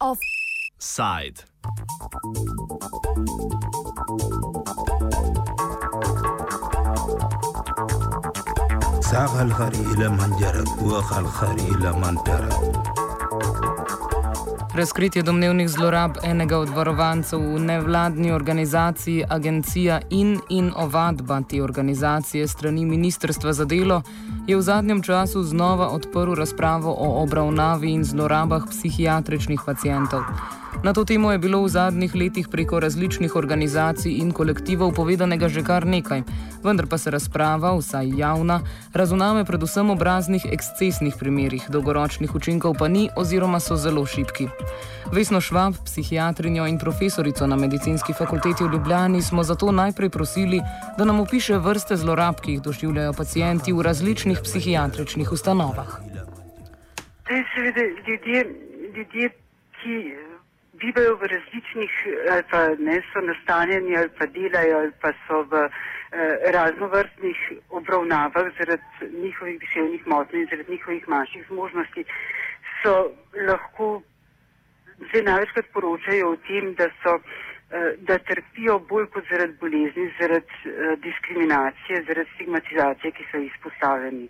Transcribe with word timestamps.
Offside. 0.00 1.38
ساق 9.00 9.40
الخري 9.40 9.80
إلى 9.80 10.08
من 10.08 10.36
جرت 10.40 10.82
وخ 10.82 11.12
الخري 11.12 11.62
إلى 11.62 11.92
من 11.92 12.24
ترك 12.24 12.77
Razkritje 14.78 15.22
domnevnih 15.22 15.68
zlorab 15.68 16.10
enega 16.22 16.58
od 16.58 16.68
varovancev 16.68 17.40
v 17.40 17.58
nevladni 17.60 18.30
organizaciji 18.32 19.24
Agencija 19.28 20.00
in 20.10 20.38
in 20.48 20.70
ovadba 20.76 21.40
te 21.50 21.62
organizacije 21.62 22.48
strani 22.48 22.84
Ministrstva 22.84 23.52
za 23.52 23.64
delo 23.64 24.02
je 24.46 24.56
v 24.56 24.62
zadnjem 24.62 25.02
času 25.02 25.42
znova 25.42 25.88
odprl 25.88 26.34
razpravo 26.34 26.94
o 26.98 27.22
obravnavi 27.22 27.90
in 27.90 28.04
zlorabah 28.04 28.62
psihiatričnih 28.70 29.60
pacijentov. 29.66 30.22
Na 30.84 30.92
to 30.92 31.04
temo 31.04 31.32
je 31.32 31.38
bilo 31.38 31.62
v 31.62 31.68
zadnjih 31.68 32.14
letih 32.14 32.48
preko 32.48 32.80
različnih 32.80 33.36
organizacij 33.36 34.12
in 34.22 34.30
kolektivov 34.30 34.94
povedanega 34.94 35.48
že 35.48 35.62
kar 35.66 35.86
nekaj, 35.86 36.22
vendar 36.62 36.86
pa 36.86 36.98
se 36.98 37.10
razprava, 37.10 37.74
vsaj 37.74 38.06
javna, 38.14 38.60
razumeme 38.94 39.44
predvsem 39.44 39.90
ob 39.90 40.02
raznih 40.02 40.46
ekscesnih 40.46 41.18
primerih, 41.18 41.66
dolgoročnih 41.68 42.34
učinkov 42.34 42.78
pa 42.78 42.88
ni 42.88 43.08
oziroma 43.16 43.60
so 43.60 43.76
zelo 43.76 44.06
šipki. 44.06 44.46
Vesno 45.12 45.40
Švab, 45.40 45.74
psihiatrinjo 45.84 46.66
in 46.70 46.78
profesorico 46.78 47.46
na 47.46 47.56
medicinski 47.56 48.12
fakulteti 48.12 48.64
v 48.64 48.70
Ljubljani 48.72 49.22
smo 49.22 49.42
zato 49.42 49.72
najprej 49.72 50.10
prosili, 50.10 50.62
da 50.98 51.04
nam 51.04 51.20
opiše 51.20 51.58
vrste 51.58 51.96
zlorab, 51.96 52.38
ki 52.40 52.52
jih 52.52 52.62
doživljajo 52.62 53.12
pacijenti 53.12 53.72
v 53.72 53.82
različnih 53.82 54.38
psihiatričnih 54.44 55.32
ustanovah. 55.32 55.98
Zdaj, 57.26 57.44
seveda, 57.54 57.82
ljudje, 58.06 58.46
ljudje, 58.94 59.30
ki 59.82 60.27
bivajo 60.80 61.16
v 61.16 61.26
različnih, 61.34 61.92
ali 62.32 62.42
pa 62.50 62.60
ne 62.78 63.02
so 63.12 63.20
nastanjeni, 63.20 63.96
ali 63.96 64.10
pa 64.18 64.26
delajo, 64.26 64.78
ali 64.78 64.92
pa 65.02 65.12
so 65.26 65.42
v 65.50 65.64
eh, 65.64 65.70
raznovrstnih 66.56 67.38
obravnavah 67.70 68.50
zaradi 68.58 68.82
njihovih 69.22 69.60
duševnih 69.60 70.06
motenj 70.06 70.40
in 70.40 70.48
zaradi 70.50 70.72
njihovih 70.72 71.08
manjših 71.08 71.44
zmožnosti, 71.48 72.04
so 72.82 72.94
lahko 73.48 74.02
zdaj 75.08 75.22
največkrat 75.22 75.70
poročajo 75.72 76.32
o 76.32 76.36
tem, 76.48 76.74
da 76.74 76.88
so 77.02 77.14
eh, 77.18 77.94
da 78.08 78.18
trpijo 78.18 78.78
bolj 78.90 79.06
kot 79.14 79.24
zaradi 79.30 79.56
bolezni, 79.60 80.10
zaradi 80.20 80.52
eh, 80.64 80.96
diskriminacije, 81.06 82.04
zaradi 82.08 82.30
stigmatizacije, 82.34 83.10
ki 83.16 83.24
so 83.30 83.38
izpostavljeni. 83.50 84.28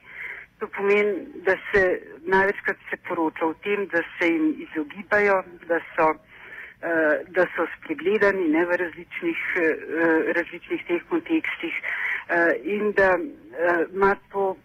To 0.59 0.67
pomeni, 0.67 1.27
da 1.47 1.55
se 1.71 1.83
največkrat 2.27 2.77
se 2.91 2.97
poroča 3.09 3.47
o 3.47 3.55
tem, 3.55 3.87
da 3.87 4.03
se 4.17 4.27
jim 4.33 4.55
izogibajo, 4.67 5.43
da 5.69 5.79
so 5.95 6.09
Eh, 6.09 6.28
da 7.29 7.47
so 7.57 7.67
spregledani 7.77 8.49
ne, 8.49 8.65
v 8.67 8.77
različnih, 8.77 9.39
eh, 9.57 10.33
različnih 10.33 10.85
teh 10.87 11.03
kontekstih 11.09 11.75
eh, 12.29 12.53
in 12.63 12.93
da 12.93 13.19
ima 13.93 14.17
to 14.33 14.57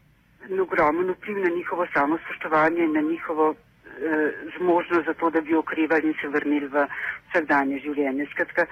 ogromen 0.62 1.10
vpliv 1.12 1.38
na 1.38 1.50
njihovo 1.50 1.88
samospoštovanje 1.94 2.84
in 2.84 2.94
na 2.94 3.02
njihovo 3.02 3.56
zmožnost 4.58 5.06
za 5.06 5.14
to, 5.14 5.30
da 5.30 5.42
bi 5.42 5.56
okrevali 5.56 6.08
in 6.08 6.14
se 6.22 6.28
vrnili 6.28 6.68
v 6.68 6.88
vsakdanje 7.30 7.80
življenje. 7.80 8.26
Skratka, 8.32 8.66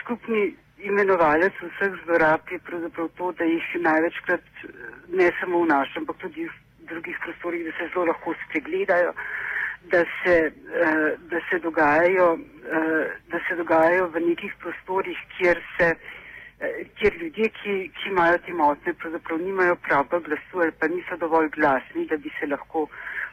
skupni 0.00 0.54
imenovalec 0.78 1.52
vseh 1.60 1.92
zlorab 2.04 2.40
je 2.50 2.58
pravzaprav 2.58 3.08
to, 3.18 3.32
da 3.32 3.44
jih 3.44 3.68
največkrat 3.80 4.64
ne 5.08 5.30
samo 5.40 5.60
v 5.62 5.68
našem, 5.68 6.02
ampak 6.02 6.16
tudi 6.24 6.48
v 6.48 6.88
drugih 6.88 7.18
prostorih, 7.24 7.64
da 7.64 7.72
se 7.78 7.90
zelo 7.92 8.06
lahko 8.06 8.34
spregledajo 8.46 9.12
da 9.92 10.04
se, 10.22 10.52
uh, 10.52 11.20
da 11.30 11.40
se, 11.50 11.58
dogajajo, 11.58 12.32
uh, 12.32 13.04
da 13.32 13.40
se 13.48 13.56
dogajajo 13.56 14.08
v 14.14 14.20
nekih 14.28 14.54
prostorih, 14.62 15.18
kjer, 15.36 15.60
se, 15.76 15.94
uh, 15.94 16.68
kjer 16.98 17.16
ljudje, 17.20 17.48
ki, 17.48 17.74
ki 17.96 18.08
imajo 18.10 18.38
te 18.46 18.52
motnje, 18.52 18.94
pravzaprav 18.94 19.40
nimajo 19.40 19.76
prava 19.76 20.20
glasu 20.28 20.62
ali 20.62 20.72
pa 20.80 20.88
niso 20.88 21.16
dovolj 21.16 21.48
glasni, 21.56 22.06
da 22.06 22.16
bi 22.16 22.32
se 22.40 22.46
lahko 22.46 22.86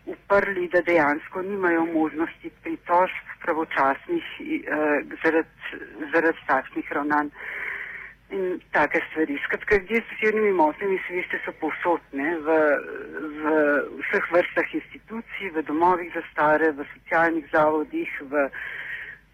uprli, 0.06 0.68
da 0.68 0.82
dejansko 0.82 1.42
nimajo 1.42 1.86
možnosti 1.86 2.52
pritožb 2.64 3.36
pravočasnih 3.44 4.24
zaradi 5.24 5.50
zarad 6.14 6.36
takšnih 6.48 6.92
ravnanj. 6.92 7.30
In 8.32 8.62
take 8.72 9.02
stvari. 9.10 9.38
Skratka, 9.46 9.76
ljudje 9.76 10.02
s 10.02 10.10
duševnimi 10.10 10.52
motnjami, 10.54 11.00
se 11.08 11.14
veste, 11.14 11.40
so 11.46 11.52
povsodne 11.60 12.38
v, 12.46 12.60
v 13.42 13.56
vseh 14.04 14.30
vrstah 14.32 14.76
institucij, 14.80 15.52
v 15.56 15.64
domovih 15.68 16.14
za 16.16 16.24
stare, 16.32 16.72
v 16.72 16.86
socialnih 16.94 17.50
zavodih, 17.52 18.12
v 18.32 18.46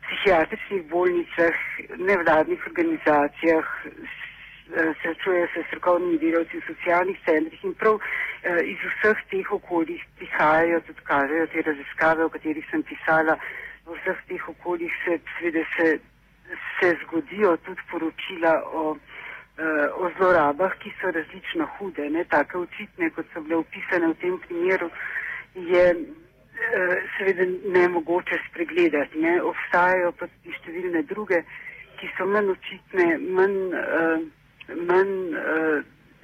psihiatričnih 0.07 0.89
bolnicah, 0.89 1.61
nevladnih 2.09 2.67
organizacijah, 2.71 3.69
srečujejo 5.01 5.47
se 5.53 5.63
strokovnimi 5.67 6.17
delavci 6.17 6.57
v 6.57 6.67
socialnih 6.67 7.17
centrih 7.25 7.63
in 7.63 7.73
prav 7.73 8.01
eh, 8.01 8.61
iz 8.73 8.81
vseh 8.81 9.23
teh 9.29 9.53
okoljih 9.53 10.03
prihajajo, 10.17 10.81
tudi 10.89 11.01
kažejo 11.13 11.47
te 11.53 11.61
raziskave, 11.69 12.25
o 12.25 12.29
katerih 12.29 12.65
sem 12.71 12.83
pisala, 12.83 13.37
v 13.85 13.95
vseh 14.01 14.19
teh 14.27 14.49
okoljih 14.49 14.93
se, 15.05 15.19
seveda, 15.37 15.63
se 15.77 15.99
se 16.79 16.97
zgodijo 17.03 17.57
tudi 17.57 17.81
poročila 17.91 18.63
o, 18.73 18.91
uh, 18.91 20.03
o 20.03 20.11
zlorabah, 20.17 20.77
ki 20.79 20.91
so 21.01 21.11
različno 21.11 21.67
hude, 21.77 22.09
ne 22.09 22.23
tako 22.23 22.61
očitne, 22.67 23.09
kot 23.09 23.25
so 23.33 23.41
bile 23.41 23.55
opisane 23.55 24.07
v 24.07 24.17
tem 24.21 24.37
primeru, 24.47 24.89
je 25.55 25.85
uh, 25.95 26.93
seveda 27.17 27.45
ne 27.73 27.87
mogoče 27.87 28.39
spregledati. 28.49 29.19
Ne. 29.19 29.41
Obstajajo 29.41 30.11
pa 30.19 30.27
tudi 30.27 30.55
številne 30.59 31.03
druge, 31.09 31.41
ki 31.97 32.11
so 32.17 32.29
manj 32.29 32.53
očitne, 32.53 33.09
manj, 33.39 33.57
uh, 33.73 34.77
manj 34.91 35.13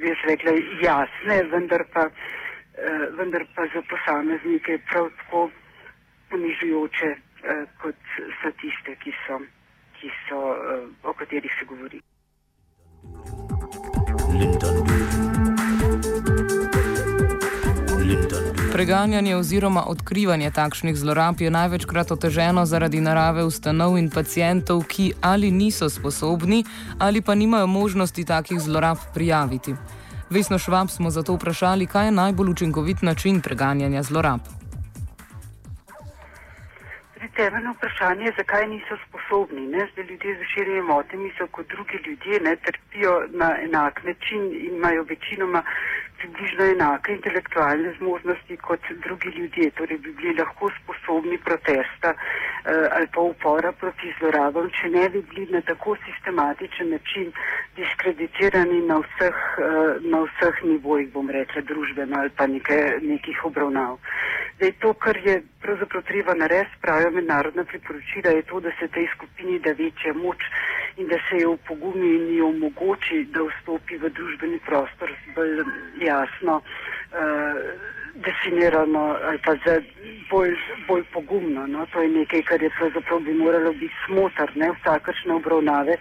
jaz 0.03 0.23
rekla, 0.29 0.53
jasne, 0.84 1.44
vendar 1.51 1.85
pa, 1.94 2.09
vendar 3.17 3.45
pa 3.55 3.66
za 3.73 3.81
posameznike 3.88 4.78
prav 4.90 5.07
tako 5.22 5.45
ponižujoče, 6.29 7.11
kot 7.81 8.16
so 8.41 8.51
tiste, 8.59 8.95
ki 9.03 9.13
so 9.23 9.40
ki 10.03 10.09
so, 10.28 10.36
uh, 10.36 11.09
o 11.09 11.14
katerih 11.14 11.52
se 11.59 11.66
govori. 11.66 12.02
Preganjanje 18.74 19.36
oziroma 19.36 19.84
odkrivanje 19.88 20.52
takšnih 20.52 20.96
zlorab 20.96 21.41
je 21.41 21.52
največkrat 21.52 22.12
oteženo 22.12 22.66
zaradi 22.66 23.00
narave 23.02 23.44
ustanov 23.44 23.96
in 23.97 24.09
pacijentov, 24.09 24.84
ki 24.88 25.14
ali 25.22 25.52
niso 25.52 25.90
sposobni 25.90 26.64
ali 27.00 27.22
pa 27.22 27.35
nimajo 27.35 27.68
možnosti 27.68 28.25
takih 28.25 28.59
zlorab 28.59 28.97
prijaviti. 29.14 29.75
Vesno 30.30 30.59
Švab 30.59 30.90
smo 30.90 31.09
zato 31.09 31.34
vprašali, 31.34 31.88
kaj 31.88 32.08
je 32.08 32.12
najbolj 32.12 32.50
učinkovit 32.50 33.02
način 33.02 33.41
preganjanja 33.41 34.03
zlorab 34.03 34.62
temeljno 37.35 37.71
vprašanje 37.73 38.25
je, 38.25 38.33
zakaj 38.38 38.67
niso 38.67 38.97
sposobni. 39.07 39.67
Ne? 39.67 39.88
Zdaj 39.91 40.05
ljudje 40.05 40.35
z 40.35 40.39
duševnimi 40.39 40.81
motnjami 40.81 41.31
so 41.38 41.47
kot 41.47 41.67
drugi 41.67 41.97
ljudje, 42.05 42.39
ne 42.39 42.55
trpijo 42.55 43.13
na 43.29 43.49
enak 43.61 44.03
način 44.03 44.44
in 44.66 44.75
imajo 44.75 45.03
večinoma 45.03 45.63
približno 46.17 46.63
enake 46.66 47.11
intelektualne 47.13 47.93
zmožnosti 47.97 48.57
kot 48.57 48.79
drugi 49.05 49.29
ljudje, 49.29 49.72
torej 49.72 49.97
bi 49.97 50.13
bili 50.13 50.33
lahko 50.39 50.72
sposobni 50.83 51.38
protesta 51.38 52.09
eh, 52.09 52.42
ali 52.66 53.07
pa 53.13 53.22
upora 53.22 53.72
proti 53.72 54.13
zlorabam, 54.19 54.69
če 54.72 54.90
ne 54.90 55.09
bi 55.09 55.22
bili 55.29 55.47
na 55.51 55.62
tako 55.62 55.96
sistematičen 56.06 56.90
način 56.90 57.31
diskreditirani 57.75 58.82
na 58.87 58.99
vseh, 59.03 59.40
eh, 59.58 59.99
na 60.02 60.22
vseh 60.23 60.64
nivojih, 60.64 61.09
bom 61.14 61.29
rekla, 61.29 61.61
družbeno 61.61 62.20
ali 62.20 62.29
pa 62.37 62.47
neke, 62.47 62.78
nekih 63.02 63.46
obravnav. 63.46 63.97
Zdaj, 64.55 64.72
to, 64.79 64.93
kar 64.93 65.17
je 65.17 65.41
pravzaprav 65.61 66.03
treba 66.03 66.34
narediti, 66.34 66.79
pravijo 66.82 67.11
mednarodna 67.11 67.64
priporočila, 67.64 68.32
je 68.32 68.41
to, 68.41 68.59
da 68.59 68.72
se 68.79 68.87
tej 68.87 69.08
skupini 69.16 69.59
da 69.59 69.72
večja 69.72 70.14
moč 70.14 70.46
in 70.97 71.08
da 71.08 71.17
se 71.29 71.41
jo 71.41 71.58
pogumi 71.67 72.16
in 72.16 72.37
jo 72.37 72.47
omogoči, 72.47 73.26
da 73.34 73.43
vstopi 73.43 73.97
v 73.97 74.09
družbeni 74.09 74.59
prostor 74.66 75.11
bolj 75.35 75.64
jasno 75.99 76.61
uh, 76.61 78.03
definirano 78.15 79.17
ali 79.27 79.39
pa 79.45 79.55
za 79.65 79.81
bolj, 80.29 80.55
bolj 80.87 81.03
pogumno. 81.13 81.67
No? 81.67 81.85
To 81.85 82.01
je 82.01 82.09
nekaj, 82.09 82.41
kar 82.41 82.61
je 82.61 82.69
pravzaprav 82.77 83.19
bi 83.19 83.33
moralo 83.33 83.73
biti 83.73 83.93
smotrne 84.05 84.71
vsakršne 84.79 85.33
obravnave, 85.33 85.97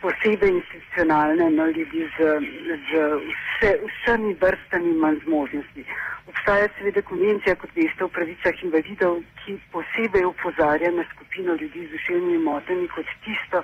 posebej 0.00 0.50
institucionalne, 0.50 1.50
no, 1.50 1.66
ljudi 1.66 2.08
z, 2.18 2.18
z 2.88 2.90
vse, 3.30 3.70
vsemi 3.86 4.34
vrstami 4.40 4.92
manj 5.02 5.18
zmožnosti. 5.24 5.84
Obstaja 6.30 6.68
seveda 6.78 7.02
konvencija, 7.02 7.54
kot 7.54 7.70
veste, 7.74 8.04
o 8.04 8.08
pravicah 8.08 8.62
invalidov, 8.62 9.20
ki 9.42 9.56
posebej 9.72 10.26
upozarja 10.26 10.90
na 10.90 11.04
skupino 11.14 11.54
ljudi 11.60 11.86
z 11.86 11.92
duševnimi 11.94 12.38
motnjami 12.44 12.88
kot 12.94 13.12
tisto, 13.24 13.62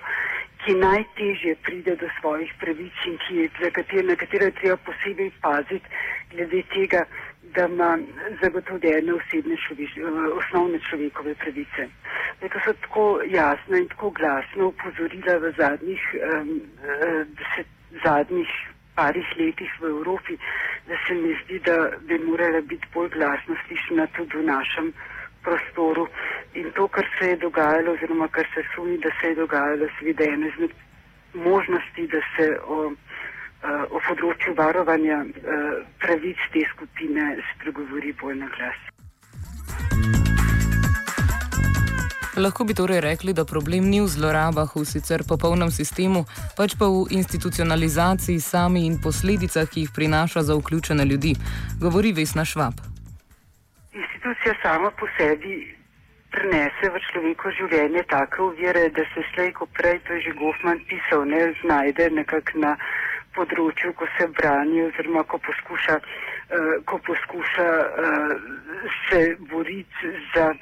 ki 0.64 0.78
najtežje 0.78 1.56
pride 1.66 1.96
do 1.96 2.08
svojih 2.20 2.52
pravic 2.60 3.06
in 3.10 3.18
ki, 3.26 3.48
katere, 3.58 4.06
na 4.10 4.16
katere 4.16 4.50
treba 4.60 4.78
posebej 4.88 5.30
paziti, 5.42 5.94
glede 6.30 6.62
tega, 6.74 7.04
da 7.54 7.66
ima 7.66 7.98
zagotovljene 8.42 9.14
osebne 9.14 9.56
človeš, 9.66 9.90
osnovne 10.40 10.78
človekove 10.88 11.34
pravice. 11.34 11.88
Da 12.40 12.48
to 12.48 12.58
so 12.64 12.72
tako 12.72 13.20
jasno 13.26 13.76
in 13.76 13.88
tako 13.88 14.10
glasno 14.10 14.66
upozorila 14.72 15.36
v 15.42 15.52
zadnjih, 15.58 16.02
um, 16.14 16.60
deset, 17.38 17.66
zadnjih 18.04 18.48
parih 18.94 19.26
letih 19.38 19.70
v 19.80 19.88
Evropi, 19.88 20.36
da 20.88 20.94
se 21.06 21.14
mi 21.14 21.36
zdi, 21.44 21.58
da 21.58 21.90
bi 22.00 22.18
morala 22.18 22.60
biti 22.60 22.86
bolj 22.94 23.08
glasno 23.08 23.56
slišena 23.66 24.06
tudi 24.16 24.36
v 24.36 24.44
našem 24.44 24.92
prostoru. 25.42 26.08
In 26.54 26.70
to, 26.76 26.88
kar 26.88 27.06
se 27.18 27.28
je 27.28 27.36
dogajalo, 27.36 27.92
oziroma 27.92 28.28
kar 28.28 28.46
se 28.54 28.62
sumi, 28.74 28.98
da 28.98 29.10
se 29.20 29.28
je 29.28 29.34
dogajalo, 29.34 29.88
seveda 29.98 30.24
ena 30.24 30.46
izmed 30.46 30.70
možnosti, 31.34 32.06
da 32.06 32.20
se 32.36 32.58
o, 32.66 32.76
o 32.76 32.92
področju 34.12 34.54
varovanja 34.58 35.24
pravic 36.02 36.40
te 36.52 36.62
skupine 36.74 37.36
spregovori 37.54 38.12
bolj 38.20 38.36
na 38.44 38.48
glas. 38.52 38.80
Lahko 42.32 42.64
bi 42.64 42.72
torej 42.72 43.02
rekli, 43.04 43.34
da 43.36 43.44
problem 43.44 43.90
ni 43.92 44.00
v 44.00 44.08
zlorabah 44.08 44.70
v 44.72 44.84
sicer 44.88 45.20
popolnem 45.28 45.68
sistemu, 45.68 46.24
pač 46.56 46.72
pa 46.80 46.88
v 46.88 47.04
institucionalizaciji 47.12 48.40
sami 48.40 48.86
in 48.88 48.96
posledicah, 48.96 49.68
ki 49.68 49.84
jih 49.84 49.92
prinaša 49.92 50.40
za 50.48 50.56
vključene 50.56 51.04
ljudi, 51.04 51.36
govori 51.76 52.14
Vesna 52.16 52.44
Švab. 52.48 52.80
Institucija 53.92 54.56
sama 54.64 54.88
po 54.96 55.04
sebi 55.20 55.60
prenese 56.32 56.88
v 56.88 57.04
človeko 57.10 57.52
življenje 57.52 58.08
take 58.08 58.40
uvire, 58.40 58.88
da 58.96 59.04
se 59.12 59.28
slej, 59.34 59.52
ko 59.52 59.68
prej 59.76 60.00
to 60.08 60.16
je 60.16 60.32
že 60.32 60.32
Goffman 60.40 60.80
pisal, 60.88 61.28
ne 61.28 61.52
znajde 61.60 62.10
nekako 62.16 62.64
na 62.64 62.72
področju, 63.36 63.92
ko 63.98 64.08
se 64.18 64.28
brani 64.38 64.82
oziroma 64.88 65.24
ko 65.24 65.40
poskuša, 65.48 65.98
uh, 65.98 66.72
ko 66.88 66.98
poskuša 67.08 67.68
uh, 68.06 68.32
se 69.08 69.22
boriti 69.50 70.14
za 70.34 70.52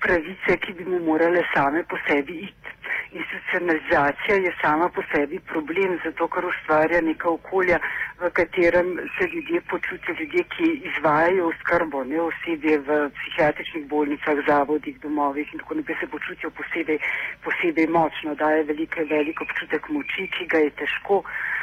pravice, 0.00 0.56
ki 0.62 0.72
bi 0.78 0.84
mu 0.90 0.98
morale 1.04 1.42
same 1.54 1.84
po 1.84 1.96
sebi 2.08 2.34
iti. 2.48 2.70
Institucionalizacija 3.12 4.36
je 4.36 4.52
sama 4.62 4.88
po 4.88 5.02
sebi 5.12 5.38
problem, 5.52 5.98
zato 6.04 6.28
ker 6.28 6.46
ustvarja 6.46 7.00
neka 7.00 7.28
okolja, 7.28 7.78
v 8.20 8.30
katerem 8.38 8.88
se 9.16 9.26
ljudje 9.32 9.60
počutijo, 9.72 10.14
ljudje, 10.20 10.44
ki 10.54 10.68
izvajajo 10.90 11.48
oskrbo, 11.52 12.04
ne 12.04 12.20
osebje 12.20 12.78
v 12.88 12.98
psihiatričnih 13.18 13.86
bolnicah, 13.94 14.42
zavodih, 14.48 15.00
domovih 15.04 15.52
in 15.52 15.62
tako 15.62 15.80
naprej 15.80 15.96
se 16.00 16.10
počutijo 16.16 16.50
posebej, 16.50 16.98
posebej 17.46 17.86
močno, 17.98 18.34
daje 18.34 18.64
veliko, 18.72 19.06
veliko 19.10 19.48
občutek 19.48 19.88
moči, 19.88 20.28
ki 20.36 20.46
ga 20.54 20.62
je 20.66 20.76
težko, 20.82 21.24
uh, 21.24 21.58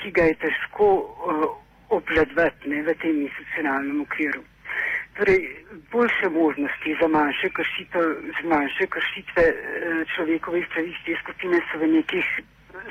ki 0.00 0.10
ga 0.16 0.24
je 0.30 0.34
težko 0.46 0.86
uh, 1.02 1.44
obvladovati 1.92 2.82
v 2.82 2.94
tem 3.02 3.20
institucionalnem 3.20 4.00
okviru. 4.00 4.40
Torej, 5.16 5.40
boljše 5.92 6.28
možnosti 6.28 6.96
za 7.00 7.08
manjše 7.08 7.48
kršitve, 7.48 8.02
za 8.36 8.48
manjše 8.48 8.86
kršitve 8.86 9.44
človekovih 10.14 10.66
pravic 10.72 10.96
te 11.06 11.16
skupine 11.22 11.60
so 11.68 11.78
v 11.78 11.86
nekih, 11.86 12.28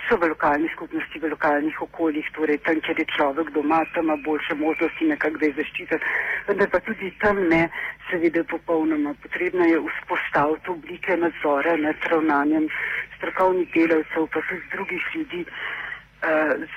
so 0.06 0.18
v 0.22 0.30
lokalnih 0.30 0.72
skupnosti, 0.76 1.20
v 1.20 1.32
lokalnih 1.34 1.82
okoljih, 1.82 2.30
torej 2.38 2.62
tam, 2.66 2.78
kjer 2.86 3.00
je 3.00 3.08
človek 3.16 3.50
doma, 3.58 3.82
tam 3.94 4.06
ima 4.06 4.18
boljše 4.26 4.54
možnosti 4.56 5.10
nekako 5.10 5.42
da 5.42 5.46
je 5.46 5.58
zaščiten, 5.60 6.00
vendar 6.48 6.70
pa 6.70 6.80
tudi 6.80 7.10
tam 7.26 7.42
ne, 7.50 7.64
seveda 8.12 8.44
popolnoma. 8.44 9.16
Potrebno 9.26 9.66
je 9.66 9.82
vzpostaviti 9.90 10.70
oblike 10.70 11.18
nadzora 11.18 11.74
nad 11.78 12.10
ravnanjem 12.12 12.70
strokovnih 13.18 13.74
delavcev, 13.74 14.30
pa 14.34 14.46
tudi 14.50 14.62
drugih 14.78 15.02
ljudi 15.16 15.46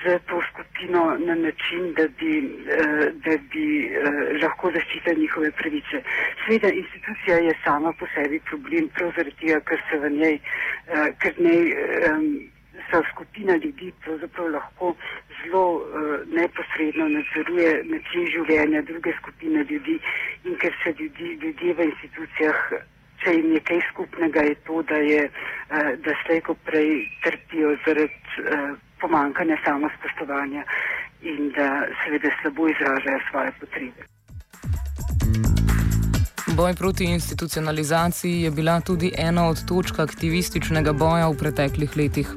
za 0.05 0.19
to 0.19 0.41
skupino 0.49 1.17
na 1.17 1.35
način, 1.35 1.93
da 1.93 2.07
bi, 2.19 2.31
da 3.25 3.37
bi 3.51 3.65
lahko 4.41 4.71
zaščitili 4.71 5.21
njihove 5.21 5.51
pravice. 5.51 6.01
Sveda 6.45 6.69
institucija 6.69 7.37
je 7.37 7.53
sama 7.63 7.93
po 7.99 8.05
sebi 8.15 8.39
problem, 8.39 8.89
prav 8.95 9.11
zaradi 9.15 9.35
tega, 9.39 9.59
ker 9.59 9.81
se 9.89 9.97
v 9.97 10.09
njej, 10.09 10.39
ker 11.21 11.33
njej 11.39 11.75
so 12.91 13.01
skupina 13.11 13.55
ljudi 13.55 13.91
pravzaprav 14.03 14.49
lahko 14.51 14.95
zelo 15.43 15.85
neposredno 16.33 17.07
nadzoruje 17.07 17.83
način 17.83 18.27
življenja 18.33 18.81
druge 18.81 19.13
skupine 19.21 19.63
ljudi 19.69 19.99
in 20.43 20.57
ker 20.57 20.73
se 20.83 20.95
ljudi, 20.99 21.37
ljudje 21.43 21.73
v 21.73 21.89
institucijah 21.91 22.67
Če 23.23 23.31
jim 23.33 23.53
je 23.55 23.59
kaj 23.67 23.79
skupnega, 23.89 24.41
je 24.45 24.55
to, 24.67 24.81
da, 24.89 24.97
je, 25.01 25.21
da 26.05 26.15
slejko 26.25 26.53
prej 26.67 26.89
trpijo 27.23 27.71
zaradi 27.85 28.13
pomankanja 29.05 29.57
samospoštovanja 29.65 30.63
in 31.21 31.51
da 31.57 31.67
seveda 32.03 32.29
slabo 32.41 32.67
izražajo 32.73 33.19
svoje 33.29 33.51
potrebe. 33.59 34.01
Boj 36.57 36.73
proti 36.79 37.03
institucionalizaciji 37.03 38.41
je 38.41 38.51
bila 38.51 38.81
tudi 38.81 39.11
ena 39.17 39.47
od 39.47 39.57
točk 39.69 39.99
aktivističnega 39.99 40.93
boja 40.93 41.27
v 41.27 41.37
preteklih 41.41 41.97
letih. 41.97 42.29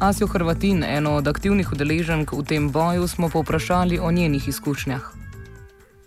Asjo 0.00 0.26
Hrvatin, 0.26 0.84
eno 0.84 1.10
od 1.20 1.28
aktivnih 1.28 1.72
udeleženk 1.72 2.32
v 2.32 2.42
tem 2.48 2.70
boju, 2.72 3.08
smo 3.08 3.28
povprašali 3.28 3.98
o 3.98 4.12
njenih 4.12 4.48
izkušnjah. 4.48 5.02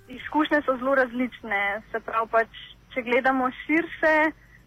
Izkušnje 0.07 0.61
so 0.65 0.77
zelo 0.77 0.95
različne. 0.95 1.61
Se 1.91 1.99
pravi, 1.99 2.27
pač, 2.31 2.51
če 2.93 3.01
gledamo 3.01 3.51
širše, 3.65 4.15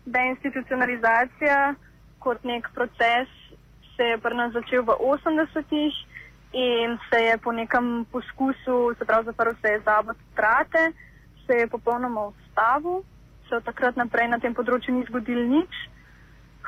deinstitucionalizacija 0.04 1.74
kot 2.18 2.44
nek 2.44 2.68
proces 2.74 3.39
se 4.00 4.06
je 4.06 4.18
pri 4.18 4.34
nas 4.34 4.52
začel 4.56 4.80
v 4.80 4.96
80-ih 4.96 5.94
in 6.56 6.96
se 7.12 7.18
je 7.20 7.36
po 7.38 7.52
nekem 7.52 8.06
poskusu, 8.08 8.96
se 8.98 9.04
pravi, 9.04 9.28
zaprl 9.28 9.52
se 9.60 9.68
je 9.68 9.80
zavod 9.84 10.16
strate, 10.32 10.92
se 11.46 11.52
je 11.54 11.66
popolnoma 11.66 12.32
ustavil, 12.32 13.04
se 13.48 13.56
od 13.56 13.64
takrat 13.64 13.96
naprej 14.00 14.28
na 14.32 14.38
tem 14.40 14.56
področju 14.56 14.96
ni 14.96 15.04
zgodil 15.04 15.44
nič. 15.52 15.82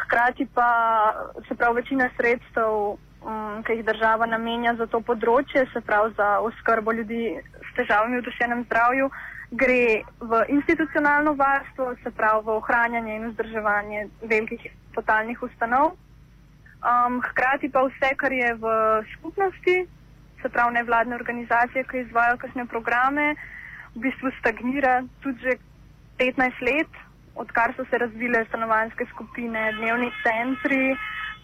Hkrati 0.04 0.44
pa 0.52 0.68
se 1.48 1.56
pravi, 1.56 1.80
večina 1.80 2.10
sredstev, 2.20 3.00
um, 3.24 3.64
ki 3.64 3.80
jih 3.80 3.84
država 3.88 4.28
namenja 4.28 4.76
za 4.76 4.86
to 4.86 5.00
področje, 5.00 5.64
se 5.72 5.80
pravi 5.80 6.12
za 6.20 6.36
oskrbo 6.44 6.92
ljudi 6.92 7.40
s 7.40 7.74
težavami 7.80 8.20
v 8.20 8.28
duševnem 8.28 8.64
zdravju, 8.68 9.08
gre 9.56 10.04
v 10.20 10.44
institucionalno 10.52 11.32
varstvo, 11.32 11.94
se 12.04 12.12
pravi 12.12 12.44
v 12.44 12.56
ohranjanje 12.60 13.16
in 13.16 13.28
vzdrževanje 13.32 14.08
velikih 14.20 14.72
totalnih 14.92 15.42
ustanov. 15.48 15.96
Um, 16.82 17.20
hkrati 17.22 17.68
pa 17.70 17.84
vse, 17.86 18.14
kar 18.18 18.32
je 18.32 18.54
v 18.58 18.64
skupnosti, 19.14 19.76
se 20.42 20.48
pravi 20.48 20.74
nevladne 20.74 21.14
organizacije, 21.14 21.84
ki 21.86 22.00
izvajo 22.02 22.40
kakšne 22.42 22.66
programe, 22.66 23.34
v 23.94 24.02
bistvu 24.02 24.32
stagnira 24.40 25.02
tudi 25.22 25.38
že 25.46 25.52
15 26.18 26.62
let, 26.66 26.90
odkar 27.38 27.74
so 27.76 27.84
se 27.90 27.98
razvile 27.98 28.44
stanovanske 28.48 29.06
skupine, 29.12 29.72
dnevni 29.78 30.10
centri, 30.24 30.96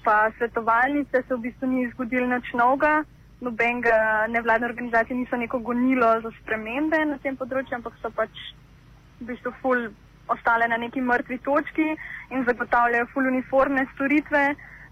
pa 0.05 0.31
svetovalnice, 0.39 1.23
se 1.23 1.35
v 1.35 1.39
bistvu 1.47 1.67
ni 1.67 1.87
zgodilo 1.93 2.27
nič 2.27 2.51
novega. 2.55 3.05
Nobenega 3.41 4.27
nevladne 4.35 4.67
organizacije 4.67 5.17
niso 5.17 5.37
neko 5.37 5.59
gonilo 5.59 6.21
za 6.21 6.31
spremembe 6.41 6.99
na 7.07 7.19
tem 7.23 7.37
področju, 7.39 7.77
ampak 7.79 7.95
so 8.03 8.11
pač 8.11 8.35
v 9.21 9.29
bistvu 9.31 9.55
ful 9.63 9.87
ostale 10.27 10.67
na 10.67 10.77
neki 10.77 11.01
mrtvi 11.01 11.39
točki 11.47 11.87
in 12.35 12.43
zagotavljajo 12.45 13.07
ful 13.15 13.31
uniformne 13.31 13.87
storitve. 13.95 14.43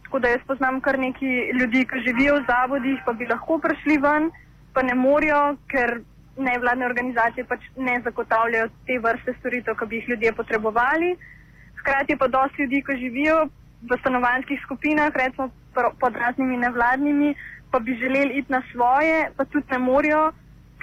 Tako 0.06 0.18
da 0.22 0.28
jaz 0.30 0.42
poznam 0.46 0.76
kar 0.80 0.98
nekaj 1.02 1.50
ljudi, 1.58 1.80
ki 1.90 2.04
živijo 2.06 2.36
v 2.36 2.44
zavodih, 2.46 3.00
pa 3.06 3.12
bi 3.12 3.26
lahko 3.26 3.58
prišli 3.58 3.96
ven, 3.98 4.30
pa 4.72 4.84
ne 4.86 4.94
morejo, 4.94 5.56
ker 5.72 5.98
nevladne 6.38 6.86
organizacije 6.86 7.44
pač 7.48 7.64
ne 7.76 7.96
zagotavljajo 8.04 8.68
te 8.86 9.00
vrste 9.02 9.34
storitev, 9.40 9.74
ki 9.74 9.90
bi 9.90 10.00
jih 10.00 10.08
ljudje 10.12 10.32
potrebovali. 10.38 11.10
Hkrati 11.80 12.16
pa 12.16 12.28
dosti 12.28 12.62
ljudi, 12.62 12.82
ki 12.86 12.98
živijo 13.02 13.42
v 13.82 13.98
stanovanjskih 14.00 14.62
skupinah, 14.62 15.10
recimo 15.24 15.50
pod 16.00 16.16
raznimi 16.22 16.56
nevladnimi, 16.56 17.34
pa 17.70 17.78
bi 17.78 17.98
želeli 17.98 18.38
iti 18.38 18.52
na 18.52 18.62
svoje, 18.72 19.30
pa 19.36 19.44
tudi 19.44 19.66
ne 19.74 19.78
morejo, 19.78 20.32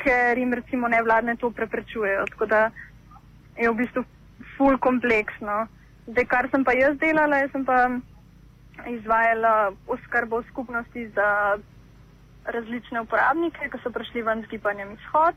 ker 0.04 0.38
jim 0.38 0.54
recimo 0.54 0.88
nevladne 0.88 1.36
to 1.36 1.52
preprečujejo. 1.52 2.26
Tako 2.36 2.46
da 2.46 2.70
je 3.58 3.70
v 3.70 3.76
bistvu 3.86 4.04
full 4.58 4.78
kompleksno. 4.78 5.68
Zdaj, 6.08 6.26
kar 6.26 6.50
sem 6.52 6.64
pa 6.68 6.76
jaz 6.76 6.98
delala, 7.00 7.40
jaz 7.40 7.56
sem 7.56 7.64
pa 7.66 7.88
izvajala 8.88 9.72
oskrbo 9.88 10.42
v 10.42 10.50
skupnosti 10.50 11.08
za 11.16 11.58
različne 12.46 13.02
uporabnike, 13.02 13.70
ki 13.72 13.80
so 13.84 13.92
prišli 13.92 14.22
ven 14.22 14.44
z 14.44 14.52
gibanjem 14.52 14.92
izhod. 14.92 15.36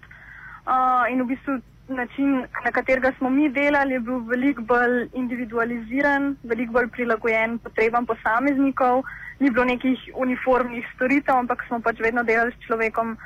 Uh, 0.67 1.07
in 1.13 1.23
v 1.23 1.27
bistvu 1.31 1.61
način, 1.89 2.47
na 2.65 2.71
katerega 2.73 3.13
smo 3.19 3.31
mi 3.31 3.49
delali, 3.49 3.95
je 3.95 4.01
bil 4.01 4.19
veliko 4.27 4.63
bolj 4.63 5.09
individualiziran, 5.15 6.37
veliko 6.43 6.73
bolj 6.73 6.89
prilagojen 6.89 7.59
potrebam 7.59 8.07
posameznikov. 8.07 9.05
Ni 9.39 9.51
bilo 9.51 9.65
nekih 9.65 10.11
uniformnih 10.15 10.87
storitev, 10.95 11.37
ampak 11.37 11.63
smo 11.69 11.81
pač 11.81 12.01
vedno 12.01 12.25
delali 12.25 12.53
s 12.53 12.67
človekom 12.67 13.17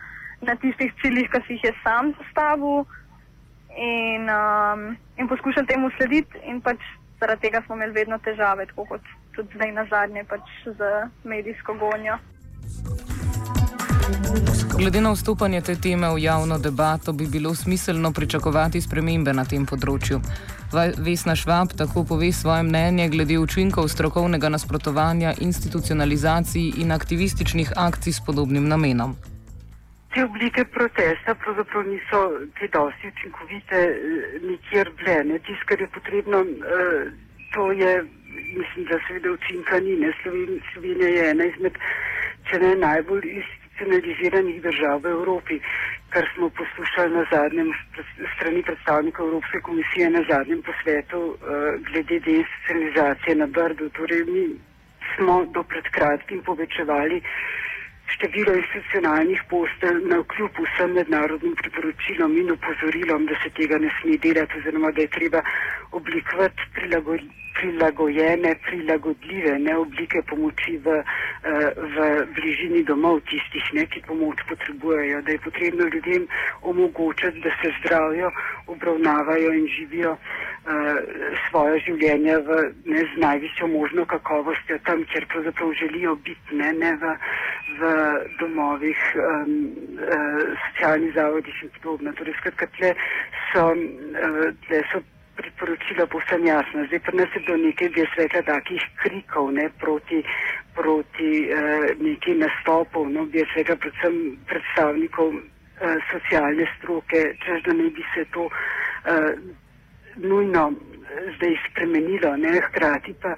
na 0.42 0.56
tistih 0.56 0.92
ciljih, 1.00 1.30
ki 1.30 1.40
si 1.46 1.56
jih 1.56 1.64
je 1.64 1.72
sam 1.84 2.12
zastavil 2.18 2.84
in, 3.76 4.28
um, 4.28 4.96
in 5.16 5.28
poskušali 5.28 5.66
temu 5.66 5.90
slediti. 5.96 6.44
In 6.44 6.60
pač 6.60 6.82
zaradi 7.20 7.48
tega 7.48 7.62
smo 7.66 7.76
imeli 7.76 7.92
vedno 7.92 8.18
težave, 8.18 8.66
tako 8.66 8.84
kot 8.84 9.00
tudi 9.40 9.56
zdaj 9.56 9.72
na 9.72 9.84
zadnje 9.90 10.24
pač 10.24 10.40
z 10.64 11.08
medijsko 11.24 11.74
gonjo. 11.74 12.18
Glede 14.78 15.00
na 15.00 15.12
vstopanje 15.12 15.60
te 15.60 15.74
teme 15.76 16.08
v 16.14 16.18
javno 16.22 16.58
debato, 16.58 17.12
bi 17.12 17.26
bilo 17.26 17.54
smiselno 17.54 18.12
pričakovati 18.12 18.80
spremembe 18.80 19.32
na 19.32 19.44
tem 19.44 19.66
področju. 19.66 20.20
Vesna 21.04 21.34
Švab 21.36 21.72
tako 21.76 22.04
pove 22.04 22.30
svoje 22.32 22.62
mnenje 22.62 23.08
glede 23.08 23.38
učinkov 23.38 23.88
strokovnega 23.88 24.48
nasprotovanja 24.48 25.34
institucionalizaciji 25.40 26.80
in 26.84 26.92
aktivističnih 26.92 27.72
akcij 27.76 28.12
s 28.12 28.24
podobnim 28.26 28.68
namenom. 28.68 29.16
Te 30.14 30.24
oblike 30.24 30.64
protesta 30.64 31.34
pravzaprav 31.34 31.84
niso 31.86 32.20
te 32.58 32.68
dosti 32.72 33.12
učinkovite 33.14 33.82
eh, 33.88 34.40
nikjer 34.42 34.90
bile. 34.96 35.38
Tisto, 35.38 35.64
kar 35.66 35.80
je 35.80 35.88
potrebno, 35.96 36.40
eh, 36.40 37.12
to 37.54 37.72
je, 37.72 37.92
mislim, 38.34 38.84
da 38.84 38.98
seveda 39.06 39.30
učinka 39.32 39.80
ni. 39.80 40.12
Slovenija 40.72 41.08
je 41.08 41.30
ena 41.30 41.44
izmed, 41.44 41.78
če 42.50 42.58
ne 42.58 42.74
najbolj 42.76 43.26
institucionaliziranih 43.30 44.62
držav 44.62 45.00
v 45.02 45.10
Evropi, 45.10 45.60
kar 46.10 46.26
smo 46.34 46.50
poslušali 46.50 47.14
na 47.14 47.24
zadnjem 47.32 47.70
strani 48.36 48.62
predstavnika 48.62 49.22
Evropske 49.22 49.60
komisije 49.60 50.10
na 50.10 50.22
zadnjem 50.30 50.62
posvetu 50.62 51.20
uh, 51.20 51.36
glede 51.90 52.20
deinstitucionalizacije 52.20 53.36
na 53.36 53.46
Brdu. 53.46 53.88
Torej, 53.90 54.24
mi 54.24 54.44
smo 55.14 55.44
do 55.54 55.62
pred 55.62 55.84
kratkim 55.90 56.42
povečevali 56.42 57.22
število 58.14 58.54
institucionalnih 58.60 59.42
postelj 59.50 60.00
na 60.12 60.20
vkljub 60.22 60.62
vsem 60.66 60.96
mednarodnim 61.00 61.54
priporočilom 61.62 62.38
in 62.42 62.54
upozorilom, 62.56 63.26
da 63.26 63.34
se 63.42 63.50
tega 63.58 63.78
ne 63.78 63.90
sme 63.98 64.16
delati 64.24 64.58
oziroma 64.58 64.90
da 64.90 65.00
je 65.00 65.14
treba 65.18 65.42
oblikovati 65.92 66.72
prilagoditi 66.74 67.40
prilagojene, 67.60 68.54
prilagodljive 68.66 69.58
ne, 69.58 69.76
oblike 69.76 70.22
pomoči 70.30 70.78
v, 70.84 71.02
eh, 71.44 71.72
v 71.94 71.96
bližini 72.34 72.82
domov 72.84 73.20
tistih, 73.28 73.64
ne, 73.76 73.86
ki 73.86 74.02
pomoč 74.06 74.40
potrebujejo, 74.48 75.20
da 75.22 75.32
je 75.32 75.44
potrebno 75.44 75.88
ljudem 75.94 76.26
omogočiti, 76.62 77.40
da 77.44 77.50
se 77.60 77.72
zdravijo, 77.80 78.30
obravnavajo 78.66 79.52
in 79.52 79.66
živijo 79.76 80.16
svoje 81.48 81.80
življenje 81.86 82.36
v, 82.46 82.58
ne, 82.84 83.04
z 83.14 83.22
najvišjo 83.22 83.66
možno 83.72 84.04
kakovostjo 84.06 84.78
tam, 84.86 85.04
kjer 85.12 85.26
pravzaprav 85.32 85.72
želijo 85.82 86.14
biti, 86.26 86.56
ne, 86.56 86.72
ne 86.72 86.92
v, 87.00 87.14
v 87.80 87.92
domovih, 88.40 89.06
um, 89.16 89.54
uh, 90.00 90.42
socialnih 90.66 91.14
zavodih 91.14 91.62
in 91.62 91.72
podobno. 91.78 92.12
Torej, 92.18 92.36
skratka, 92.40 92.68
tle 92.76 92.94
so, 93.52 93.70
uh, 93.72 94.44
tle 94.66 94.84
so 94.92 95.02
priporočila 95.40 96.06
povsem 96.06 96.44
jasna. 96.46 96.84
Zdaj 96.86 97.00
pa 97.06 97.12
nas 97.16 97.30
je 97.34 97.40
do 97.46 97.56
nekaj, 97.56 97.88
bi 97.88 98.00
jaz 98.00 98.12
rekla, 98.16 98.42
takih 98.42 98.82
krikov 99.02 99.52
ne, 99.56 99.66
proti, 99.80 100.20
proti 100.76 101.30
eh, 101.48 101.86
nekaj 102.00 102.34
nastopov, 102.44 103.08
no, 103.08 103.24
bi 103.30 103.40
jaz 103.40 103.56
rekla 103.56 103.76
predvsem 103.76 104.14
predstavnikov 104.50 105.32
eh, 105.36 105.96
socialne 106.12 106.68
stroke, 106.76 107.24
čež 107.44 107.64
da 107.64 107.72
ne 107.72 107.88
bi 107.96 108.04
se 108.14 108.24
to 108.34 108.48
eh, 108.50 109.32
nujno 110.22 110.72
eh, 110.72 111.32
zdaj 111.36 111.56
spremenilo, 111.70 112.36
ne, 112.36 112.60
hkrati 112.68 113.14
pa 113.22 113.34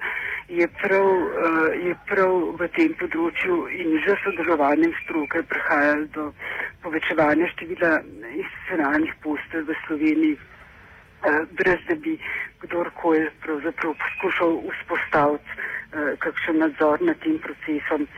je 0.49 0.69
prav, 0.69 1.07
uh, 1.07 1.87
je 1.87 1.95
prav 2.07 2.33
v 2.61 2.69
tem 2.77 2.95
področju 3.01 3.55
in 3.73 3.95
za 4.05 4.17
sodelovanjem 4.25 4.93
stroke 5.03 5.41
prihajalo 5.49 6.09
do 6.17 6.25
povečevanja 6.85 7.49
števila 7.55 7.93
institucionalnih 8.29 9.15
postelj 9.25 9.65
v 9.71 9.77
Sloveniji. 9.87 10.37
Eh, 11.23 11.45
brez 11.57 11.81
da 11.89 11.95
bi 11.95 12.19
kdorkoli 12.67 13.29
poskušal 13.47 14.59
vzpostaviti 14.75 15.57
uh, 15.57 16.13
kakšen 16.19 16.59
nadzor 16.59 17.01
nad 17.01 17.17
tem 17.23 17.39
procesom 17.39 18.09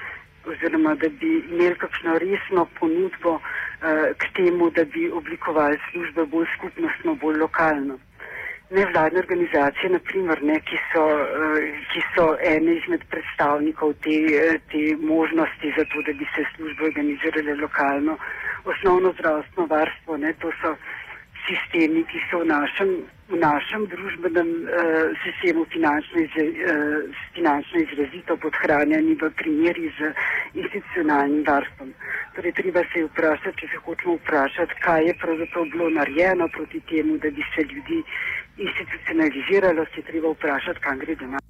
oziroma 0.49 0.95
da 0.95 1.09
bi 1.21 1.31
imeli 1.53 1.77
kakšno 1.79 2.19
resno 2.19 2.67
ponudbo 2.81 3.37
uh, 3.37 3.45
k 4.19 4.33
temu, 4.37 4.71
da 4.71 4.85
bi 4.85 5.11
oblikovali 5.11 5.79
službe 5.91 6.27
bolj 6.33 6.49
skupnostno, 6.57 7.15
bolj 7.15 7.39
lokalno. 7.45 7.99
Nevladne 8.71 9.19
organizacije, 9.19 9.91
naprimer, 9.91 10.43
ne, 10.43 10.61
ki, 10.61 10.79
so, 10.93 11.05
uh, 11.05 11.59
ki 11.93 12.01
so 12.15 12.25
ene 12.41 12.79
izmed 12.79 13.05
predstavnikov 13.13 13.93
te, 14.07 14.17
te 14.73 14.83
možnosti 15.01 15.73
za 15.77 15.85
to, 15.93 16.03
da 16.07 16.13
bi 16.13 16.27
se 16.35 16.45
službe 16.57 16.85
organizirale 16.85 17.55
lokalno, 17.61 18.17
osnovno 18.65 19.13
zdravstveno 19.19 19.69
varstvo, 19.69 20.17
ne, 20.17 20.33
to 20.41 20.53
so 20.63 20.73
sistemi, 21.45 22.05
ki 22.09 22.19
so 22.31 22.41
v 22.41 22.49
našem, 22.49 22.91
v 23.29 23.37
našem 23.37 23.85
družbenem 23.93 24.49
uh, 24.65 25.13
sistemu 25.25 25.67
finančno, 25.69 26.25
iz, 26.25 26.37
uh, 26.41 27.21
finančno 27.37 27.85
izrazito 27.85 28.37
podhranjeni 28.37 29.13
v 29.21 29.29
primeri 29.43 29.93
z 29.99 30.15
institucionalnim 30.55 31.45
varstvom. 31.45 31.93
Torej, 32.35 32.53
treba 32.53 32.81
se 32.93 33.05
je 33.05 33.11
vprašati, 33.11 33.59
če 33.61 33.69
se 33.75 33.83
hočemo 33.85 34.17
vprašati, 34.23 34.81
kaj 34.81 35.07
je 35.07 35.15
pravzaprav 35.21 35.69
bilo 35.77 35.91
narejeno 35.91 36.49
proti 36.49 36.81
temu, 36.89 37.21
da 37.21 37.31
bi 37.31 37.45
se 37.55 37.69
ljudi 37.69 38.01
institucionaliziralo, 38.57 39.85
se 39.85 40.01
je 40.01 40.05
treba 40.05 40.29
vprašati, 40.31 40.81
kam 40.81 40.99
gre 40.99 41.15
denar. 41.15 41.41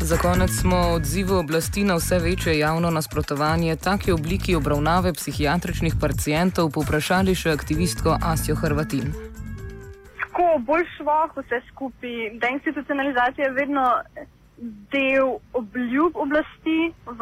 Za 0.00 0.16
konec 0.16 0.50
smo 0.50 0.76
odzivu 0.76 1.34
oblasti 1.34 1.84
na 1.84 1.94
vse 1.94 2.18
večje 2.18 2.58
javno 2.58 2.90
nasprotovanje 2.90 3.76
taki 3.76 4.12
obliki 4.12 4.54
obravnave 4.54 5.12
psihiatričnih 5.12 5.94
pacijentov 6.00 6.70
povprašali 6.76 7.34
še 7.34 7.50
aktivistko 7.50 8.18
Asjo 8.32 8.54
Hrvatin. 8.62 9.06
Tako 10.20 10.46
bolj 10.68 10.84
šloh 10.96 11.32
vse 11.40 11.60
skupaj. 11.70 12.16
Deinstitucionalizacija 12.42 13.46
je 13.46 13.56
vedno 13.60 13.84
del 14.92 15.38
obljub 15.52 16.16
oblasti 16.16 16.92
v 17.06 17.20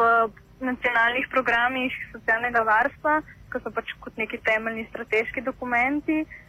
nacionalnih 0.61 1.27
programih 1.31 1.93
socialnega 2.13 2.67
varstva, 2.67 3.21
ki 3.53 3.63
so 3.63 3.71
pač 3.71 3.95
kot 4.01 4.17
neki 4.17 4.43
temeljni 4.43 4.89
strateški 4.91 5.41
dokumenti. 5.47 6.25
Uh, 6.27 6.42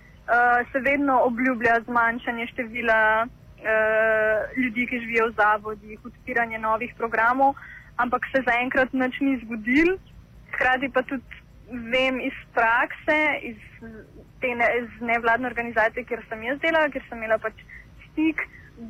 se 0.72 0.80
vedno 0.80 1.20
obljublja 1.24 1.82
zmanjšanje 1.86 2.48
števila 2.48 3.28
uh, 3.28 4.58
ljudi, 4.58 4.88
ki 4.88 5.00
živijo 5.00 5.28
v 5.28 5.36
zavodih, 5.38 6.00
odpiranje 6.06 6.60
novih 6.60 6.94
programov, 6.98 7.56
ampak 7.98 8.26
se 8.32 8.44
zaenkrat 8.46 8.94
nič 8.94 9.20
ni 9.20 9.38
zgodil. 9.44 9.98
Hkrati 10.54 10.90
pa 10.94 11.02
tudi 11.02 11.42
vem 11.92 12.20
iz 12.22 12.38
prakse, 12.54 13.20
iz 13.42 13.58
ne, 14.42 14.68
iz 14.82 14.90
nevladne 15.02 15.48
organizacije, 15.48 16.06
kjer 16.06 16.26
sem 16.30 16.44
jaz 16.44 16.60
delala, 16.60 16.90
ker 16.90 17.04
sem 17.10 17.18
imela 17.18 17.38
pač 17.38 17.54
stik, 18.12 18.42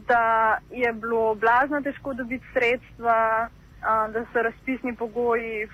da 0.07 0.57
je 0.71 0.93
bilo 0.93 1.35
blazno 1.35 1.81
težko 1.81 2.13
dobiti 2.13 2.45
sredstva, 2.53 3.49
uh, 3.49 4.13
da 4.13 4.25
so 4.33 4.41
razpisni 4.41 4.95
pogoji 4.95 5.67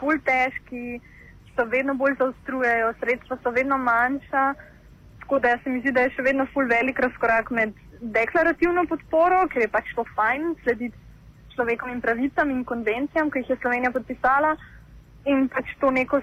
pol 0.00 0.18
težki, 0.26 1.00
so 1.54 1.64
vedno 1.70 1.94
bolj 1.94 2.16
zaostrujejo, 2.18 2.94
sredstva 3.00 3.38
so 3.42 3.50
vedno 3.50 3.78
manjša. 3.78 4.54
Tako 5.24 5.38
da 5.38 5.58
se 5.64 5.70
mi 5.70 5.80
zdi, 5.80 5.92
da 5.96 6.02
je 6.04 6.10
še 6.12 6.22
vedno 6.22 6.44
full 6.52 6.68
velik 6.68 6.98
razkorak 7.00 7.48
med 7.56 7.70
deklarativno 8.12 8.82
podporo, 8.84 9.38
ker 9.48 9.62
je 9.64 9.70
pač 9.72 9.88
to 9.96 10.04
fajn 10.12 10.50
slediti 10.60 11.00
človekovim 11.54 12.02
pravicam 12.04 12.50
in 12.52 12.60
konvencijam, 12.68 13.30
ki 13.32 13.40
jih 13.40 13.54
je 13.54 13.56
Slovenija 13.62 13.92
podpisala, 13.94 14.50
in 15.24 15.48
pač 15.48 15.72
to 15.80 15.88
neko 15.96 16.20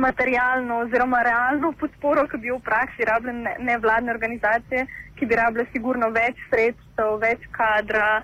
materialno 0.00 0.80
oziroma 0.86 1.20
realno 1.28 1.74
podporo, 1.76 2.24
ki 2.32 2.40
bi 2.40 2.56
v 2.56 2.58
praksi 2.64 3.04
rabile 3.04 3.56
nevladne 3.68 4.16
organizacije, 4.16 4.88
ki 5.20 5.28
bi 5.28 5.36
rabile 5.36 5.68
sigurno 5.76 6.08
več 6.16 6.40
sredstev, 6.48 7.18
več 7.20 7.44
kadra, 7.52 8.22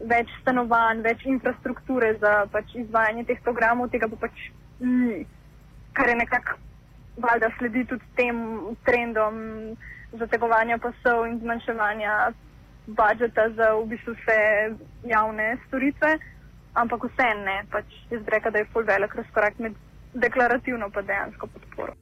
več 0.00 0.32
stanovanj, 0.40 1.04
več 1.04 1.28
infrastrukture 1.28 2.14
za 2.24 2.46
pač 2.52 2.78
izvajanje 2.80 3.28
teh 3.28 3.44
programov, 3.44 3.92
tega 3.92 4.08
pa 4.08 4.24
pač 4.24 4.48
ni. 4.80 5.26
Kar 5.92 6.08
je 6.08 6.22
nekako 6.24 6.62
valjda 7.16 7.50
sledi 7.58 7.84
tudi 7.84 8.04
tem 8.16 8.36
trendom 8.84 9.36
zategovanja 10.12 10.78
pasov 10.78 11.26
in 11.26 11.38
zmanjševanja 11.40 12.32
budžeta 12.86 13.48
za 13.56 13.74
v 13.74 13.86
bistvu 13.90 14.14
vse 14.14 14.40
javne 15.04 15.56
storitve, 15.66 16.18
ampak 16.74 17.08
vse 17.10 17.28
ne. 17.44 17.58
Pač 17.70 17.84
jaz 18.10 18.22
bi 18.22 18.30
rekel, 18.30 18.52
da 18.52 18.58
je 18.58 18.70
full 18.72 18.86
velik 18.86 19.14
razkorak 19.14 19.58
med 19.58 19.74
deklarativno 20.14 20.86
in 20.86 21.06
dejansko 21.06 21.46
podporo. 21.46 21.92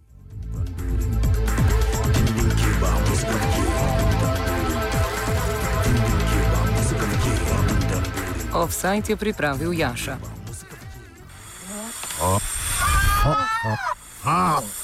Offside 8.54 9.09
je 9.09 9.16
pripravil 9.16 9.73
Jaša. 9.73 10.16
Oh. 12.23 12.38
Oh. 13.26 13.37
Oh. 13.66 13.78
Oh. 14.26 14.84